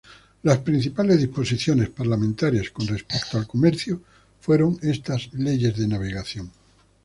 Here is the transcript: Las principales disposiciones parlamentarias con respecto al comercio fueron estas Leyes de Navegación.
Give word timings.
Las 0.41 0.57
principales 0.57 1.19
disposiciones 1.19 1.89
parlamentarias 1.91 2.71
con 2.71 2.87
respecto 2.87 3.37
al 3.37 3.45
comercio 3.45 4.01
fueron 4.39 4.79
estas 4.81 5.31
Leyes 5.33 5.77
de 5.77 5.87
Navegación. 5.87 6.49